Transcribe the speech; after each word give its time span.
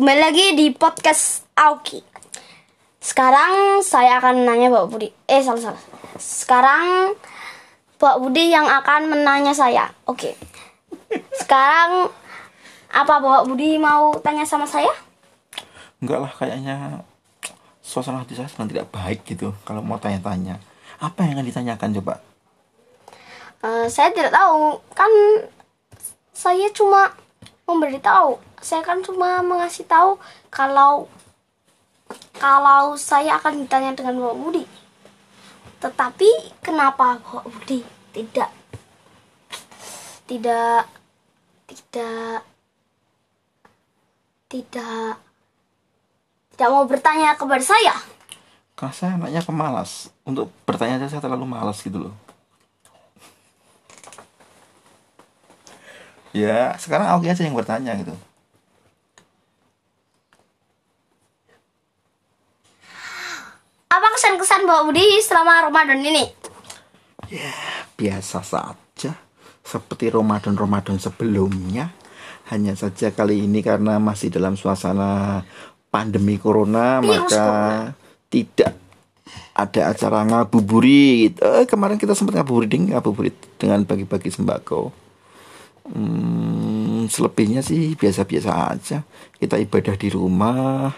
Kembali 0.00 0.16
lagi 0.16 0.56
di 0.56 0.72
podcast 0.72 1.44
Auki. 1.52 2.00
Sekarang 3.04 3.84
saya 3.84 4.16
akan 4.16 4.48
menanya 4.48 4.72
Pak 4.72 4.88
Budi. 4.88 5.12
Eh, 5.28 5.44
salah 5.44 5.60
salah. 5.60 5.82
Sekarang 6.16 7.12
Pak 8.00 8.16
Budi 8.16 8.48
yang 8.48 8.64
akan 8.64 9.12
menanya 9.12 9.52
saya. 9.52 9.92
Oke. 10.08 10.40
Sekarang 11.36 12.08
apa 12.88 13.14
Pak 13.20 13.44
Budi 13.44 13.76
mau 13.76 14.16
tanya 14.24 14.48
sama 14.48 14.64
saya? 14.64 14.88
Enggak 16.00 16.24
lah 16.24 16.32
kayaknya 16.32 17.04
suasana 17.84 18.24
hati 18.24 18.40
saya 18.40 18.48
sedang 18.48 18.72
tidak 18.72 18.88
baik 18.88 19.20
gitu 19.28 19.52
kalau 19.68 19.84
mau 19.84 20.00
tanya-tanya. 20.00 20.64
Apa 20.96 21.28
yang 21.28 21.36
akan 21.36 21.44
ditanyakan 21.44 22.00
coba? 22.00 22.24
Eh, 23.68 23.84
saya 23.92 24.08
tidak 24.16 24.32
tahu. 24.32 24.80
Kan 24.96 25.12
saya 26.32 26.72
cuma 26.72 27.19
memberitahu. 27.74 28.40
Saya 28.60 28.82
kan 28.84 29.00
cuma 29.00 29.40
mengasih 29.40 29.86
tahu 29.86 30.18
kalau 30.52 31.08
kalau 32.36 32.98
saya 32.98 33.38
akan 33.38 33.64
ditanya 33.64 33.94
dengan 33.94 34.18
Pak 34.18 34.36
Budi. 34.36 34.64
Tetapi 35.80 36.60
kenapa 36.60 37.20
Pak 37.20 37.46
Budi 37.46 37.80
tidak 38.12 38.50
tidak 40.26 40.86
tidak 41.66 42.42
tidak 44.50 45.18
tidak 46.54 46.68
mau 46.68 46.84
bertanya 46.84 47.38
kepada 47.38 47.64
saya? 47.64 47.94
Karena 48.76 48.94
saya 48.96 49.10
anaknya 49.16 49.42
pemalas. 49.44 50.08
Untuk 50.24 50.48
bertanya 50.64 51.00
aja 51.00 51.16
saya 51.16 51.22
terlalu 51.24 51.44
malas 51.44 51.80
gitu 51.80 52.08
loh. 52.08 52.14
Ya, 56.30 56.78
sekarang 56.78 57.10
Auki 57.10 57.26
aja 57.26 57.42
yang 57.42 57.58
bertanya 57.58 57.98
gitu. 57.98 58.14
Apa 63.90 64.06
kesan-kesan 64.14 64.70
Pak 64.70 64.80
Budi 64.86 65.18
selama 65.18 65.66
Ramadan 65.66 65.98
ini? 65.98 66.30
Biasa 67.98 68.46
saja. 68.46 69.12
Seperti 69.66 70.14
Ramadan-Ramadan 70.14 71.02
sebelumnya. 71.02 71.90
Hanya 72.54 72.78
saja 72.78 73.10
kali 73.10 73.46
ini 73.46 73.62
karena 73.62 73.98
masih 73.98 74.30
dalam 74.30 74.54
suasana 74.54 75.42
pandemi 75.90 76.38
corona, 76.38 77.02
Virus 77.02 77.30
maka 77.30 77.46
tidak 78.30 78.78
ada 79.54 79.90
acara 79.90 80.22
ngabuburit. 80.26 81.38
Eh, 81.42 81.66
kemarin 81.66 81.98
kita 81.98 82.14
sempat 82.14 82.38
ngabuburit, 82.38 82.70
ngabuburit 82.70 83.36
dengan 83.58 83.82
bagi-bagi 83.82 84.30
sembako. 84.30 85.09
Hmm, 85.88 87.08
selebihnya 87.08 87.64
sih 87.64 87.96
biasa-biasa 87.96 88.50
aja. 88.76 88.98
Kita 89.40 89.56
ibadah 89.56 89.96
di 89.96 90.08
rumah, 90.12 90.92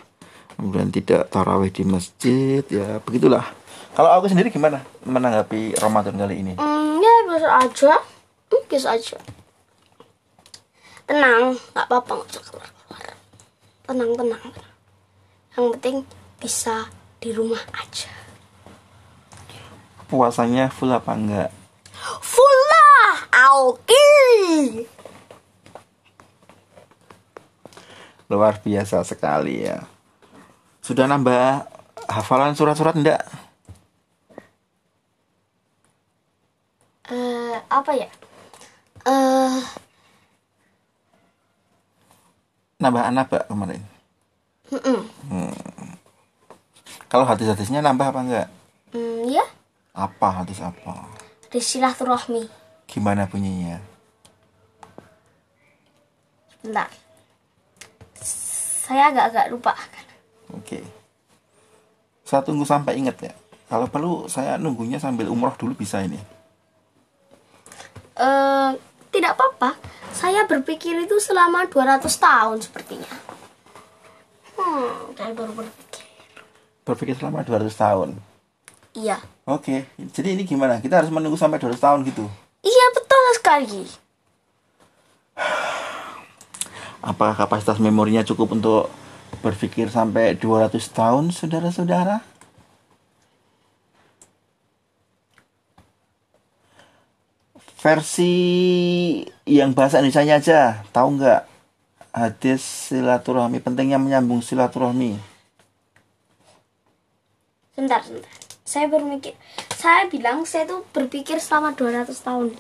kemudian 0.59 0.91
tidak 0.91 1.31
tarawih 1.31 1.71
di 1.71 1.87
masjid, 1.87 2.63
ya 2.67 2.99
begitulah. 3.03 3.47
Kalau 3.93 4.09
aku 4.09 4.33
sendiri 4.33 4.49
gimana 4.49 4.81
menanggapi 5.05 5.77
Ramadan 5.77 6.17
kali 6.17 6.41
ini? 6.41 6.53
Hmm, 6.57 6.99
ya 6.99 7.15
biasa 7.29 7.49
aja. 7.69 7.93
Hmm, 8.51 8.63
biasa 8.67 8.89
aja. 8.97 9.19
Tenang, 11.05 11.61
nggak 11.77 11.87
apa-apa 11.87 12.11
nggak 12.19 12.31
usah 12.33 12.43
keluar-keluar. 12.49 13.05
Tenang, 13.85 14.11
tenang. 14.17 14.45
Yang 15.53 15.67
penting 15.77 15.97
bisa 16.41 16.89
di 17.21 17.31
rumah 17.37 17.61
aja. 17.77 18.09
Puasanya 20.09 20.73
full 20.73 20.93
apa 20.93 21.13
enggak? 21.13 21.51
Full 22.25 22.72
Aoki. 23.33 24.07
Luar 28.29 28.61
biasa 28.61 29.05
sekali 29.05 29.65
ya. 29.65 29.85
Sudah 30.81 31.09
nambah 31.09 31.65
hafalan 32.09 32.53
surat-surat 32.53 32.97
enggak? 32.97 33.23
Eh, 37.09 37.57
apa 37.69 37.93
ya? 37.93 38.09
Eh, 39.05 39.61
Nambah 42.83 43.03
anak 43.07 43.31
kemarin. 43.47 43.79
mm-mm. 44.75 45.01
Kalau 47.07 47.23
hadis-hadisnya 47.29 47.79
nambah 47.79 48.11
apa 48.11 48.21
enggak? 48.25 48.49
Hmm, 48.91 49.29
ya, 49.29 49.45
Apa 49.93 50.43
hadis 50.43 50.59
apa? 50.59 51.07
di 51.53 51.61
silaturahmi. 51.61 52.62
Gimana 52.93 53.25
bunyinya? 53.25 53.81
Bentar. 56.61 56.93
Saya 58.85 59.09
agak-agak 59.09 59.49
lupa. 59.49 59.73
Oke. 60.53 60.85
Saya 62.29 62.45
tunggu 62.45 62.69
sampai 62.69 63.01
ingat 63.01 63.17
ya. 63.25 63.33
Kalau 63.73 63.89
perlu 63.89 64.29
saya 64.29 64.61
nunggunya 64.61 65.01
sambil 65.01 65.33
umroh 65.33 65.57
dulu 65.57 65.73
bisa 65.73 66.05
ini. 66.05 66.21
Eh, 68.21 68.71
tidak 69.09 69.41
apa-apa. 69.41 69.73
Saya 70.13 70.45
berpikir 70.45 70.93
itu 71.01 71.17
selama 71.17 71.65
200 71.73 72.05
tahun 72.05 72.61
sepertinya. 72.61 73.09
Hmm, 74.53 75.17
saya 75.17 75.33
baru 75.33 75.57
berpikir. 75.57 76.05
Berpikir 76.85 77.17
selama 77.17 77.41
200 77.41 77.73
tahun. 77.73 78.21
Iya. 78.93 79.17
Oke, 79.49 79.89
jadi 80.13 80.37
ini 80.37 80.45
gimana? 80.45 80.77
Kita 80.85 81.01
harus 81.01 81.09
menunggu 81.09 81.41
sampai 81.41 81.57
200 81.57 81.81
tahun 81.81 82.05
gitu. 82.05 82.29
Iya, 82.63 82.87
betul 82.95 83.25
sekali. 83.39 83.83
Apakah 87.03 87.35
kapasitas 87.35 87.83
memorinya 87.83 88.23
cukup 88.23 88.55
untuk 88.55 88.87
berpikir 89.43 89.91
sampai 89.91 90.39
200 90.39 90.79
tahun, 90.95 91.35
saudara-saudara? 91.35 92.23
Versi 97.83 98.31
yang 99.43 99.75
bahasa 99.75 99.99
Indonesia 99.99 100.23
aja, 100.23 100.61
tahu 100.95 101.19
nggak? 101.19 101.43
Hadis 102.15 102.63
silaturahmi, 102.63 103.59
pentingnya 103.59 103.99
menyambung 103.99 104.39
silaturahmi. 104.39 105.19
Sebentar, 107.75 107.99
sebentar. 108.07 108.31
Saya 108.63 108.87
berpikir, 108.87 109.35
saya 109.83 110.07
bilang 110.07 110.47
saya 110.47 110.63
tuh 110.63 110.87
berpikir 110.95 111.43
selama 111.43 111.75
200 111.75 112.15
tahun. 112.15 112.55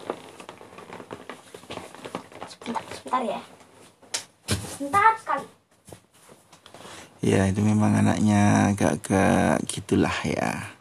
Sebentar, 2.51 3.23
ya. 3.23 3.39
Sebentar 4.51 5.15
sekali. 5.23 5.47
Ya 7.23 7.47
itu 7.47 7.63
memang 7.63 7.95
anaknya 7.95 8.75
agak-agak 8.75 9.63
gitulah 9.71 10.19
ya. 10.27 10.75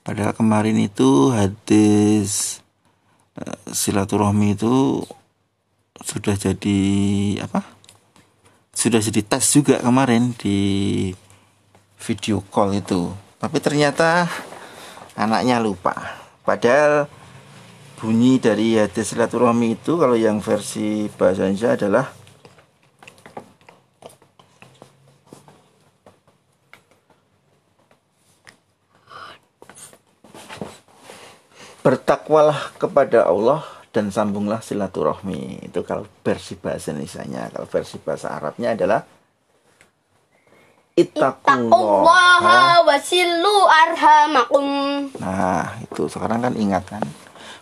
Padahal 0.00 0.32
kemarin 0.32 0.80
itu 0.80 1.36
hadis 1.36 2.64
eh, 3.36 3.60
silaturahmi 3.68 4.56
itu 4.56 5.04
sudah 6.00 6.32
jadi 6.32 6.80
apa? 7.44 7.60
Sudah 8.72 9.04
jadi 9.04 9.20
tes 9.20 9.44
juga 9.52 9.84
kemarin 9.84 10.32
di 10.32 11.12
video 12.00 12.40
call 12.48 12.80
itu. 12.80 13.12
Tapi 13.36 13.60
ternyata 13.60 14.24
anaknya 15.18 15.58
lupa. 15.58 15.98
Padahal 16.46 17.10
bunyi 17.98 18.38
dari 18.38 18.78
hadis 18.78 19.10
silaturahmi 19.10 19.74
itu 19.74 19.98
kalau 19.98 20.14
yang 20.14 20.38
versi 20.38 21.10
bahasa 21.18 21.50
Indonesia 21.50 21.74
adalah 21.74 22.06
bertakwalah 31.82 32.78
kepada 32.78 33.26
Allah 33.26 33.66
dan 33.90 34.14
sambunglah 34.14 34.62
silaturahmi 34.62 35.66
itu 35.66 35.82
kalau 35.82 36.06
versi 36.22 36.54
bahasa 36.54 36.94
Indonesia 36.94 37.26
kalau 37.50 37.66
versi 37.66 37.98
bahasa 37.98 38.30
Arabnya 38.30 38.78
adalah 38.78 39.02
Ittaqullaha 40.98 42.82
wasilu 42.82 43.56
arhamakum. 43.70 44.66
nah 45.22 45.78
itu. 45.78 46.10
Sekarang 46.10 46.42
kan 46.42 46.58
ingat 46.58 46.82
kan? 46.90 47.04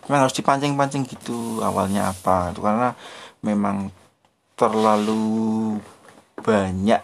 Memang 0.09 0.25
harus 0.25 0.33
dipancing-pancing 0.33 1.05
gitu 1.05 1.61
awalnya 1.61 2.09
apa 2.09 2.49
itu 2.55 2.63
karena 2.63 2.97
memang 3.45 3.93
terlalu 4.57 5.77
banyak 6.41 7.01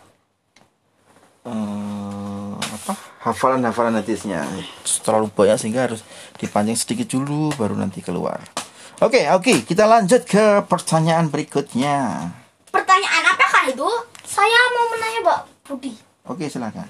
eh, 1.45 2.53
apa 2.57 2.94
hafalan-hafalan 3.21 4.01
hadisnya. 4.01 4.41
Terlalu 5.06 5.30
banyak 5.30 5.62
sehingga 5.62 5.85
harus 5.85 6.01
dipancing 6.41 6.80
sedikit 6.80 7.13
dulu 7.13 7.53
baru 7.53 7.77
nanti 7.77 8.01
keluar. 8.01 8.41
Oke 9.03 9.27
oke. 9.30 9.68
Kita 9.68 9.85
lanjut 9.85 10.25
ke 10.25 10.63
pertanyaan 10.65 11.27
berikutnya. 11.27 12.31
Pertanyaan 12.71 13.24
apakah 13.35 13.69
itu? 13.69 13.89
Saya 14.24 14.59
mau 14.74 14.85
menanya 14.89 15.19
Pak 15.21 15.39
Budi. 15.68 16.12
Oke 16.25 16.46
silakan 16.46 16.88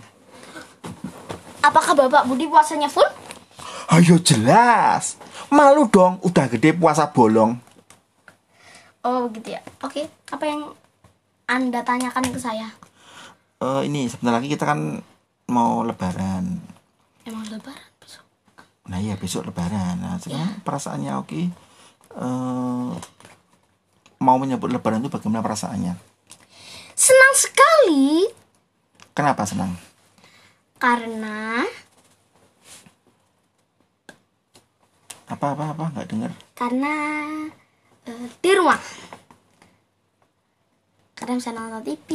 Apakah 1.62 1.96
Bapak 1.96 2.28
Budi 2.28 2.44
puasanya 2.44 2.88
full? 2.88 3.08
ayo 3.90 4.20
jelas 4.20 5.16
malu 5.48 5.86
dong 5.86 6.20
udah 6.22 6.48
gede 6.48 6.74
puasa 6.74 7.08
bolong 7.08 7.60
Oh 9.00 9.28
begitu 9.28 9.52
ya. 9.52 9.62
Oke, 9.80 10.08
apa 10.32 10.48
yang 10.48 10.72
Anda 11.44 11.84
tanyakan 11.84 12.24
ke 12.26 12.40
saya? 12.40 12.72
eh, 13.60 13.82
ini 13.84 14.08
sebentar 14.08 14.32
lagi 14.34 14.48
kita 14.48 14.64
kan 14.64 15.04
mau 15.46 15.84
lebaran. 15.84 16.64
Emang 17.24 17.44
lebaran 17.48 17.84
besok. 18.00 18.24
Nah 18.88 19.00
iya 19.00 19.20
besok 19.20 19.44
lebaran. 19.44 20.00
Nah 20.00 20.16
sekarang 20.18 20.64
perasaannya 20.64 21.20
Oki 21.20 21.44
eh, 22.16 22.92
mau 24.18 24.36
menyambut 24.40 24.72
lebaran 24.72 25.04
itu 25.04 25.12
bagaimana 25.12 25.44
perasaannya? 25.44 26.00
Senang 26.96 27.34
sekali 27.36 28.24
Kenapa 29.14 29.46
senang? 29.46 29.74
karena 30.76 31.64
Apa 35.24 35.56
apa 35.56 35.72
apa 35.72 35.84
nggak 35.96 36.08
dengar? 36.12 36.32
karena 36.54 36.94
eh, 38.04 38.28
di 38.38 38.52
rumah. 38.54 38.78
Karena 41.16 41.40
bisa 41.40 41.56
nonton 41.56 41.82
TV. 41.82 42.10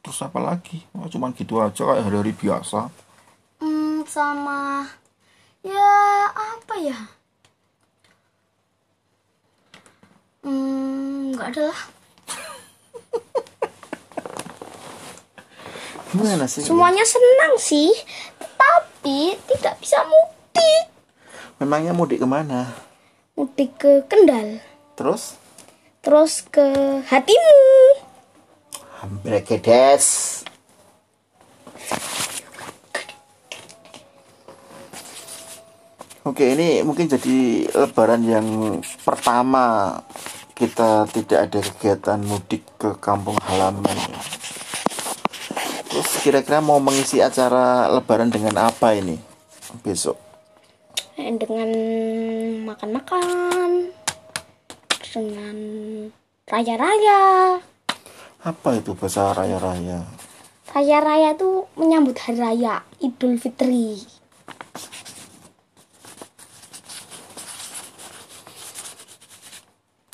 Terus 0.00 0.18
apa 0.24 0.40
lagi? 0.40 0.80
Oh, 0.96 1.04
cuman 1.06 1.36
gitu 1.36 1.60
aja 1.60 1.76
kayak 1.84 2.02
hari-hari 2.02 2.32
biasa. 2.32 2.88
Hmm, 3.60 4.00
sama 4.08 4.88
ya 5.60 5.92
apa 6.32 6.74
ya? 6.80 6.98
Hmm, 10.40 11.36
nggak 11.36 11.48
ada 11.52 11.62
lah. 11.68 11.80
Gimana 16.16 16.48
sih? 16.48 16.64
Semuanya 16.64 17.04
senang 17.04 17.60
sih, 17.60 17.92
tapi 18.40 19.36
tidak 19.52 19.76
bisa 19.84 20.00
mudik. 20.08 20.84
Memangnya 21.60 21.92
mudik 21.92 22.24
ke 22.24 22.28
mana? 22.28 22.72
Mudik 23.36 23.76
ke 23.76 24.00
Kendal, 24.08 24.64
Terus? 24.96 25.36
terus 26.00 26.46
ke 26.48 26.64
hatimu. 27.04 27.60
Hambregedes. 29.02 30.40
Oke, 36.22 36.54
ini 36.54 36.80
mungkin 36.86 37.10
jadi 37.10 37.66
lebaran 37.70 38.22
yang 38.22 38.46
pertama 39.02 39.98
kita 40.54 41.10
tidak 41.10 41.38
ada 41.50 41.60
kegiatan 41.60 42.20
mudik 42.22 42.62
ke 42.78 42.94
kampung 43.02 43.36
halaman. 43.42 43.94
Terus 45.96 46.20
kira-kira 46.20 46.60
mau 46.60 46.76
mengisi 46.76 47.24
acara 47.24 47.88
lebaran 47.88 48.28
dengan 48.28 48.68
apa 48.68 48.92
ini 48.92 49.16
besok? 49.80 50.20
Eh, 51.16 51.32
Dengan 51.40 51.72
makan-makan, 52.68 53.96
dengan 55.00 55.56
raya-raya. 56.44 57.56
Apa 58.44 58.76
itu 58.76 58.92
bahasa 58.92 59.32
raya-raya? 59.32 60.04
Raya-raya 60.76 61.32
tuh 61.32 61.64
menyambut 61.80 62.20
hari 62.20 62.44
raya 62.44 62.84
Idul 63.00 63.40
Fitri. 63.40 63.96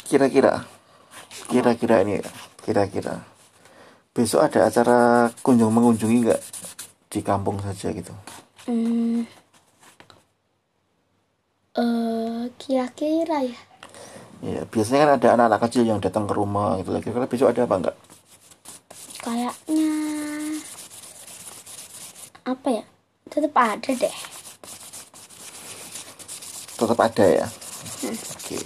Kira-kira, 0.07 0.63
kira-kira 1.51 2.07
ini, 2.07 2.23
kira-kira 2.63 3.32
besok 4.13 4.45
ada 4.45 4.69
acara 4.69 5.33
kunjung 5.41 5.73
mengunjungi 5.73 6.29
nggak 6.29 6.43
di 7.09 7.21
kampung 7.25 7.57
saja 7.65 7.89
gitu? 7.97 8.13
Hmm. 8.69 9.25
Eh, 11.73 12.45
kira-kira 12.61 13.41
ya. 13.49 13.61
Ya 14.45 14.61
biasanya 14.69 15.01
kan 15.07 15.13
ada 15.17 15.29
anak-anak 15.33 15.61
kecil 15.65 15.89
yang 15.89 15.97
datang 16.05 16.29
ke 16.29 16.35
rumah 16.37 16.77
gitu. 16.85 16.93
Kira-kira 16.93 17.25
besok 17.25 17.49
ada 17.57 17.65
apa 17.65 17.75
nggak? 17.81 17.97
Kayaknya 19.25 19.95
apa 22.45 22.69
ya? 22.69 22.85
Tetap 23.33 23.55
ada 23.57 23.91
deh. 23.97 24.17
Tetap 26.77 26.99
ada 27.01 27.25
ya. 27.25 27.47
Oke. 28.13 28.61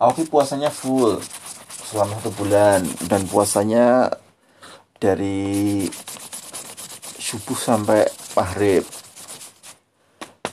Oke 0.00 0.22
puasanya 0.30 0.70
full 0.70 1.18
selama 1.90 2.22
satu 2.22 2.30
bulan 2.38 2.86
dan 3.10 3.26
puasanya 3.26 4.14
dari 5.02 5.90
subuh 7.18 7.58
sampai 7.58 8.06
maghrib. 8.38 8.86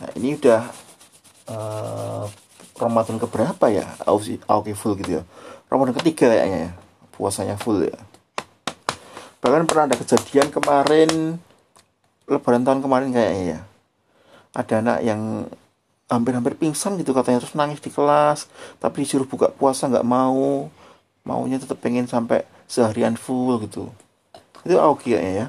Nah 0.01 0.10
ini 0.18 0.34
udah 0.34 0.62
eh, 1.45 2.25
Ramadan 2.81 3.22
keberapa 3.22 3.69
ya? 3.69 3.86
Auki 4.10 4.74
full 4.74 4.98
gitu 4.98 5.22
ya. 5.22 5.24
Ramadan 5.69 5.94
ketiga 6.01 6.34
kayaknya 6.34 6.60
ya. 6.69 6.72
Puasanya 7.13 7.54
full 7.62 7.86
ya. 7.86 7.98
Bahkan 9.38 9.69
pernah 9.69 9.94
ada 9.94 9.98
kejadian 9.98 10.50
kemarin 10.50 11.38
Lebaran 12.28 12.66
tahun 12.66 12.81
kemarin 12.81 13.13
kayaknya 13.13 13.44
ya. 13.45 13.60
Ada 14.57 14.74
anak 14.81 15.00
yang 15.06 15.22
hampir-hampir 16.10 16.57
pingsan 16.57 16.98
gitu 16.98 17.13
katanya 17.13 17.44
terus 17.44 17.54
nangis 17.54 17.83
di 17.83 17.92
kelas 17.92 18.48
tapi 18.80 19.04
disuruh 19.04 19.28
buka 19.28 19.51
puasa 19.51 19.92
nggak 19.92 20.07
mau 20.07 20.72
maunya 21.28 21.60
tetap 21.60 21.78
pengen 21.78 22.08
sampai 22.08 22.42
seharian 22.64 23.14
full 23.14 23.60
gitu 23.60 23.92
itu 24.64 24.76
Auki 24.76 25.12
kayaknya 25.12 25.34
ya 25.36 25.48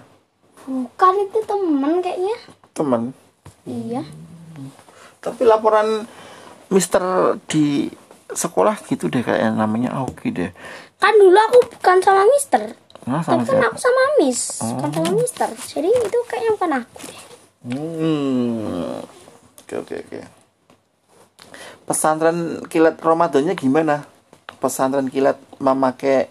Bukan 0.67 1.15
itu 1.23 1.39
temen 1.43 1.93
kayaknya. 1.99 2.37
teman 2.73 3.03
Iya. 3.63 4.03
tapi 5.19 5.43
laporan 5.43 6.05
Mister 6.69 7.01
di 7.47 7.89
sekolah 8.29 8.77
gitu 8.85 9.07
deh 9.07 9.23
kayak 9.23 9.55
namanya 9.55 9.97
Auki 9.97 10.29
deh 10.29 10.51
Kan 10.99 11.15
dulu 11.15 11.39
aku 11.39 11.59
bukan 11.71 12.03
sama 12.03 12.27
Mister. 12.27 12.75
nah 13.05 13.23
Kan 13.23 13.41
sama 13.41 13.41
kan 13.41 13.55
siapa 13.55 13.67
aku 13.67 13.79
sama 13.79 14.03
Miss, 14.19 14.41
bukan 14.61 14.91
sama 14.91 15.11
Mister. 15.15 15.49
Jadi 15.49 15.89
itu 15.89 16.19
kayaknya 16.27 16.51
bukan 16.53 16.71
aku 16.77 16.97
deh. 17.01 17.21
hmm 17.65 18.99
oke 19.59 19.75
oke 19.79 19.95
oke 19.97 20.21
pesantren 21.85 22.39
kilat 22.67 22.99
Ramadannya 22.99 23.55
gimana 23.55 24.05
pesantren 24.59 25.07
kilat 25.07 25.39
memakai 25.57 26.27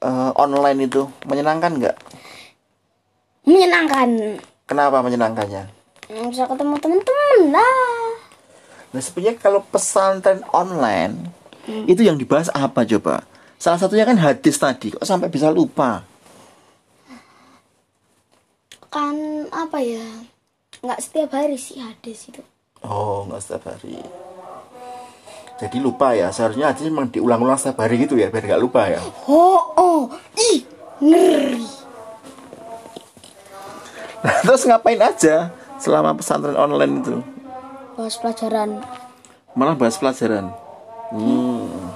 eh, 0.00 0.30
online 0.34 0.86
itu 0.86 1.06
menyenangkan 1.24 1.72
nggak 1.76 1.96
Menyenangkan. 3.42 4.38
kenapa 4.64 5.00
menyenangkannya 5.00 5.66
Hmm, 6.06 6.26
Bisa 6.26 6.42
ketemu 6.42 6.74
temen-temen 6.76 7.54
lah. 7.54 8.06
Nah 8.90 8.98
sebenarnya 8.98 9.38
kalau 9.38 9.62
pesantren 9.62 10.42
online 10.50 11.30
itu 11.86 12.02
yang 12.02 12.18
dibahas 12.18 12.50
apa 12.50 12.82
coba? 12.82 13.22
Salah 13.54 13.78
satunya 13.78 14.02
kan 14.02 14.18
hadis 14.18 14.58
tadi, 14.58 14.90
kok 14.90 15.06
sampai 15.06 15.30
bisa 15.30 15.54
lupa? 15.54 16.02
Kan 18.90 19.14
apa 19.54 19.78
ya? 19.78 20.02
Nggak 20.82 20.98
setiap 20.98 21.30
hari 21.30 21.54
sih 21.54 21.78
hadis 21.78 22.26
itu. 22.26 22.42
Oh 22.82 23.22
nggak 23.30 23.38
setiap 23.38 23.70
hari. 23.70 24.02
Jadi 25.60 25.76
lupa 25.76 26.16
ya, 26.16 26.32
seharusnya 26.32 26.72
hadis 26.72 26.88
memang 26.88 27.12
diulang-ulang 27.12 27.60
setiap 27.60 27.84
hari 27.84 28.00
gitu 28.00 28.16
ya, 28.16 28.32
biar 28.32 28.48
nggak 28.48 28.62
lupa 28.64 28.88
ya. 28.88 28.96
Oh, 29.28 29.60
oh, 29.76 30.00
ih, 30.32 30.64
ngeri. 31.04 31.60
Nah, 34.24 34.36
terus 34.40 34.64
ngapain 34.64 35.00
aja 35.00 35.52
selama 35.76 36.16
pesantren 36.16 36.56
online 36.56 37.04
itu? 37.04 37.16
Bahas 37.92 38.16
pelajaran. 38.16 38.80
Malah 39.52 39.76
bahas 39.76 40.00
pelajaran. 40.00 40.48
Hmm. 41.12 41.92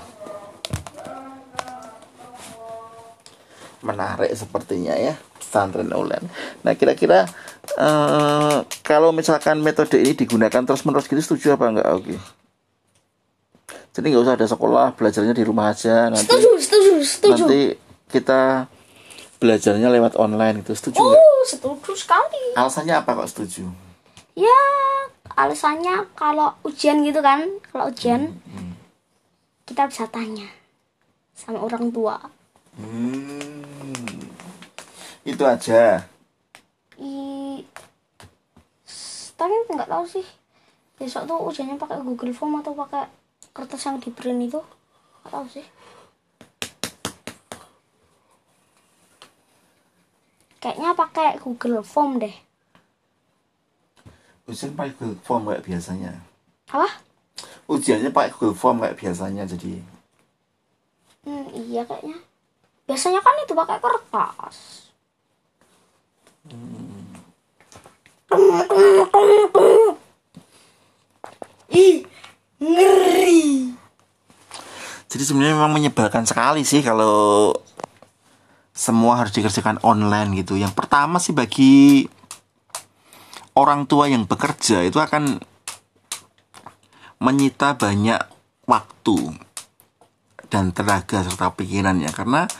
Menarik 3.81 4.33
sepertinya 4.37 4.93
ya 4.97 5.17
pesantren 5.41 5.93
online. 5.93 6.29
Nah 6.65 6.73
kira-kira 6.77 7.29
eh, 7.77 8.57
kalau 8.85 9.13
misalkan 9.13 9.61
metode 9.61 10.01
ini 10.01 10.13
digunakan 10.13 10.65
terus 10.65 10.83
menerus 10.83 11.09
gitu 11.09 11.21
setuju 11.21 11.55
apa 11.55 11.65
enggak 11.71 11.89
Oke? 11.93 12.17
Jadi 13.95 14.07
nggak 14.11 14.25
usah 14.27 14.35
ada 14.35 14.47
sekolah, 14.51 14.87
belajarnya 14.99 15.35
di 15.39 15.45
rumah 15.47 15.71
aja. 15.71 16.11
Nanti 16.11 16.27
Setuju, 16.27 16.51
setuju, 16.59 16.93
setuju. 17.07 17.45
nanti 17.47 17.63
kita 18.11 18.67
belajarnya 19.39 19.89
lewat 19.95 20.19
online 20.19 20.67
gitu. 20.67 20.75
Setuju? 20.75 20.99
Oh, 20.99 21.41
setuju 21.47 21.95
sekali. 21.95 22.59
Alasannya 22.59 22.95
apa 22.99 23.15
kok 23.15 23.31
setuju? 23.31 23.71
Ya, 24.35 24.63
alasannya 25.39 26.11
kalau 26.19 26.59
ujian 26.67 27.07
gitu 27.07 27.23
kan, 27.23 27.47
kalau 27.71 27.87
ujian 27.87 28.35
kita 29.63 29.87
bisa 29.87 30.11
tanya 30.11 30.51
sama 31.39 31.63
orang 31.63 31.95
tua. 31.95 32.19
Hmm. 32.75 34.27
Itu 35.23 35.47
aja. 35.47 36.03
I 36.99 37.63
tapi 39.35 39.51
nggak 39.67 39.91
tahu 39.91 40.05
sih 40.07 40.27
besok 40.95 41.27
tuh 41.27 41.39
ujiannya 41.51 41.75
pakai 41.75 41.99
Google 42.07 42.31
Form 42.31 42.63
atau 42.63 42.71
pakai 42.75 43.11
kertas 43.53 43.85
yang 43.85 44.01
di 44.01 44.09
print 44.15 44.49
itu 44.49 44.61
nggak 45.21 45.31
tahu 45.35 45.47
sih 45.51 45.67
kayaknya 50.63 50.97
pakai 50.97 51.37
Google 51.43 51.85
Form 51.85 52.23
deh 52.23 52.33
Ujian 54.45 54.77
pakai 54.77 54.93
Google 54.93 55.21
Form 55.25 55.49
kayak 55.49 55.65
biasanya. 55.65 56.21
apa 56.69 57.01
Ujiannya 57.65 58.13
pakai 58.13 58.33
Google 58.37 58.57
Form 58.57 58.85
kayak 58.85 59.01
biasanya 59.01 59.49
jadi 59.49 59.81
Hmm, 61.25 61.49
iya 61.57 61.89
kayaknya. 61.89 62.21
Biasanya 62.85 63.21
kan 63.25 63.33
itu 63.41 63.57
pakai 63.57 63.81
kertas. 63.81 64.57
Ih, 71.73 72.05
ngeri. 72.65 73.71
Jadi 75.07 75.23
sebenarnya 75.23 75.55
memang 75.55 75.77
menyebalkan 75.77 76.25
sekali 76.25 76.65
sih 76.67 76.81
kalau 76.83 77.53
semua 78.75 79.23
harus 79.23 79.31
dikerjakan 79.31 79.79
online 79.87 80.43
gitu. 80.43 80.59
Yang 80.59 80.75
pertama 80.75 81.23
sih 81.23 81.31
bagi 81.31 82.09
orang 83.55 83.87
tua 83.87 84.11
yang 84.11 84.27
bekerja 84.27 84.83
itu 84.83 84.99
akan 84.99 85.39
menyita 87.23 87.79
banyak 87.79 88.19
waktu 88.67 89.39
dan 90.51 90.75
tenaga 90.75 91.23
serta 91.23 91.55
pikirannya 91.55 92.11
karena 92.11 92.51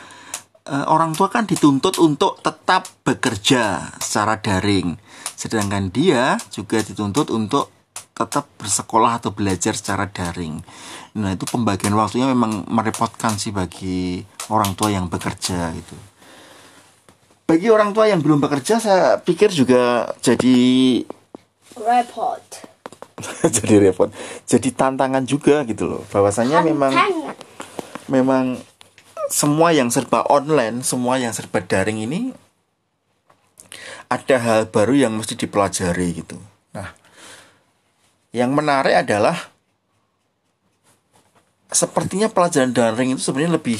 eh, 0.65 0.85
orang 0.87 1.11
tua 1.13 1.27
kan 1.27 1.43
dituntut 1.43 1.99
untuk 1.99 2.39
tetap 2.39 2.87
bekerja 3.03 3.93
secara 3.99 4.39
daring 4.39 4.95
sedangkan 5.35 5.91
dia 5.91 6.39
juga 6.49 6.79
dituntut 6.79 7.29
untuk 7.29 7.74
tetap 8.15 8.47
bersekolah 8.55 9.19
atau 9.19 9.35
belajar 9.35 9.75
secara 9.75 10.07
daring. 10.07 10.63
Nah, 11.19 11.35
itu 11.35 11.43
pembagian 11.43 11.91
waktunya 11.99 12.31
memang 12.31 12.63
merepotkan 12.71 13.35
sih 13.35 13.51
bagi 13.51 14.23
orang 14.47 14.71
tua 14.79 14.95
yang 14.95 15.11
bekerja 15.11 15.75
gitu. 15.75 15.95
Bagi 17.45 17.67
orang 17.69 17.91
tua 17.91 18.07
yang 18.07 18.23
belum 18.23 18.39
bekerja 18.39 18.79
saya 18.79 19.19
pikir 19.19 19.51
juga 19.51 20.15
jadi 20.23 20.57
Repot. 21.75 22.43
jadi 23.59 23.75
repot. 23.83 24.07
Jadi 24.47 24.71
tantangan 24.71 25.27
juga 25.27 25.67
gitu 25.67 25.83
loh. 25.87 26.03
Bahwasanya 26.07 26.63
memang 26.63 26.95
memang 28.07 28.59
semua 29.27 29.75
yang 29.75 29.91
serba 29.91 30.23
online, 30.31 30.87
semua 30.87 31.19
yang 31.19 31.35
serba 31.35 31.59
daring 31.59 32.07
ini 32.07 32.31
ada 34.07 34.37
hal 34.39 34.61
baru 34.71 34.95
yang 34.95 35.13
mesti 35.19 35.35
dipelajari 35.35 36.23
gitu. 36.23 36.39
Yang 38.35 38.51
menarik 38.51 38.99
adalah 38.99 39.47
sepertinya 41.71 42.27
pelajaran 42.27 42.75
daring 42.75 43.15
itu 43.15 43.23
sebenarnya 43.23 43.55
lebih 43.55 43.79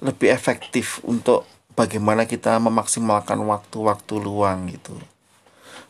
lebih 0.00 0.32
efektif 0.32 1.04
untuk 1.04 1.44
bagaimana 1.76 2.24
kita 2.24 2.56
memaksimalkan 2.56 3.36
waktu-waktu 3.44 4.14
luang 4.16 4.72
gitu. 4.72 4.96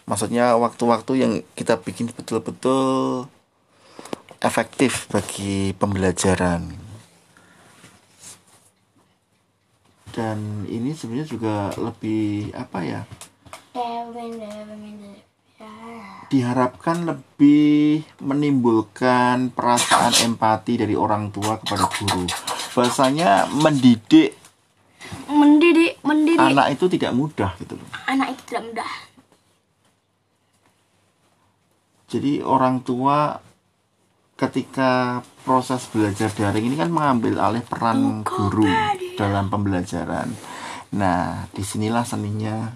Maksudnya 0.03 0.59
waktu-waktu 0.59 1.13
yang 1.15 1.33
kita 1.55 1.79
bikin 1.79 2.11
betul-betul 2.11 3.31
efektif 4.43 5.07
bagi 5.07 5.71
pembelajaran. 5.79 6.75
Dan 10.11 10.67
ini 10.67 10.91
sebenarnya 10.91 11.29
juga 11.31 11.71
lebih 11.79 12.51
apa 12.51 12.79
ya? 12.83 13.01
Diharapkan 16.33 17.05
lebih 17.05 18.01
menimbulkan 18.25 19.53
perasaan 19.53 20.17
empati 20.25 20.81
dari 20.81 20.97
orang 20.97 21.29
tua 21.29 21.61
kepada 21.61 21.93
guru. 21.93 22.25
Bahasanya 22.73 23.53
mendidik 23.53 24.41
Mendidik, 25.29 26.01
mendidik 26.01 26.41
anak 26.41 26.73
itu 26.73 26.89
tidak 26.89 27.13
mudah 27.13 27.53
gitu 27.61 27.77
loh. 27.77 27.89
anak 28.09 28.33
itu 28.33 28.43
tidak 28.49 28.63
mudah. 28.65 28.93
Jadi 32.09 32.33
orang 32.41 32.81
tua 32.81 33.37
ketika 34.41 35.21
proses 35.45 35.85
belajar 35.93 36.33
daring 36.33 36.73
ini 36.73 36.77
kan 36.81 36.89
mengambil 36.89 37.45
alih 37.45 37.61
peran 37.61 38.25
guru 38.25 38.65
dalam 39.21 39.53
pembelajaran. 39.53 40.33
Nah, 40.97 41.49
di 41.53 41.61
sinilah 41.65 42.05
seninya 42.05 42.73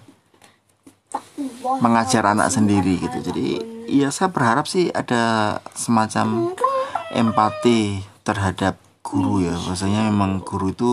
mengajar 1.81 2.25
anak 2.27 2.49
sendiri 2.49 2.97
gitu. 2.99 3.19
Jadi 3.21 3.47
ya 3.87 4.09
saya 4.11 4.33
berharap 4.33 4.67
sih 4.67 4.89
ada 4.91 5.57
semacam 5.77 6.57
empati 7.13 8.01
terhadap 8.23 8.77
guru 9.01 9.45
ya. 9.45 9.55
Bahasanya 9.55 10.09
memang 10.09 10.41
guru 10.41 10.73
itu 10.73 10.93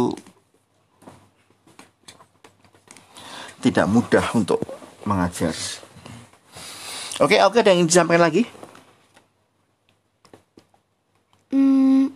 tidak 3.64 3.88
mudah 3.88 4.26
untuk 4.36 4.60
mengajar. 5.08 5.56
Oke, 7.22 7.40
oke 7.40 7.58
ada 7.62 7.72
yang 7.72 7.88
disampaikan 7.88 8.28
lagi? 8.28 8.44
Hmm, 11.54 12.10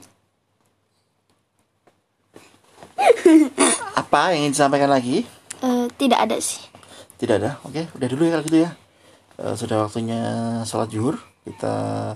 Apa 3.94 4.34
yang 4.34 4.48
ingin 4.48 4.54
disampaikan 4.56 4.90
lagi? 4.90 5.24
eh, 5.58 5.86
tidak 5.98 6.20
ada 6.30 6.38
sih. 6.38 6.62
Tidak 7.18 7.36
ada. 7.42 7.58
Oke, 7.66 7.90
udah 7.98 8.08
dulu 8.08 8.22
ya 8.26 8.32
kalau 8.38 8.46
gitu 8.46 8.58
ya. 8.62 8.72
Eh, 9.38 9.54
sudah 9.58 9.86
waktunya 9.86 10.22
sholat 10.66 10.90
zuhur. 10.94 11.18
Kita 11.46 12.14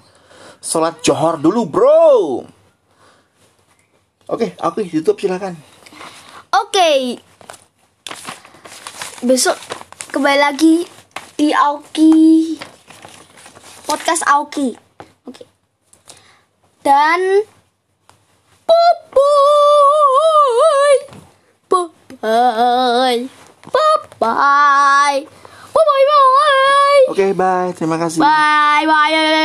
sholat 0.62 1.02
johor 1.02 1.42
dulu, 1.42 1.66
bro. 1.66 2.46
Oke, 4.30 4.54
aku 4.62 4.86
YouTube 4.86 5.18
silakan. 5.18 5.58
Oke. 6.54 7.18
Besok 9.22 9.58
kembali 10.14 10.40
lagi 10.42 10.86
di 11.38 11.54
Aoki 11.54 12.58
podcast 13.86 14.24
Aoki. 14.24 14.72
Oke. 15.28 15.44
Dan 16.82 17.46
bye 18.66 18.94
bye 19.12 20.98
bye 21.70 21.90
bye 22.22 23.41
bye 24.22 25.26
bye 25.74 25.82
bye 25.90 26.06
bye 26.06 27.06
Oke, 27.12 27.28
bye. 27.34 27.74
Terima 27.74 27.98
kasih. 27.98 28.22
bye 28.22 28.86
bye 28.86 29.42